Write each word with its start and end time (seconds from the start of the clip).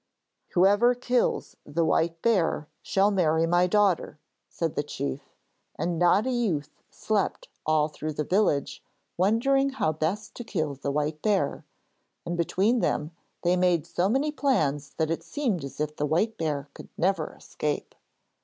'Whoever 0.55 0.95
kills 0.95 1.57
that 1.63 1.85
white 1.85 2.23
bear 2.23 2.67
shall 2.81 3.11
marry 3.11 3.45
my 3.45 3.67
daughter,' 3.67 4.17
said 4.49 4.73
the 4.73 4.81
chief, 4.81 5.21
and 5.77 5.99
not 5.99 6.25
a 6.25 6.31
youth 6.31 6.71
slept 6.89 7.49
all 7.67 7.87
through 7.87 8.13
the 8.13 8.23
village, 8.23 8.83
wondering 9.15 9.69
how 9.73 9.91
best 9.91 10.33
to 10.37 10.43
kill 10.43 10.73
the 10.73 10.89
white 10.89 11.21
bear, 11.21 11.65
and 12.25 12.35
between 12.35 12.79
them 12.79 13.11
they 13.43 13.55
made 13.55 13.85
so 13.85 14.09
many 14.09 14.31
plans 14.31 14.95
that 14.97 15.11
it 15.11 15.21
seemed 15.21 15.63
as 15.63 15.79
if 15.79 15.95
the 15.95 16.07
white 16.07 16.35
bear 16.35 16.67
could 16.73 16.89
never 16.97 17.35
escape. 17.37 17.93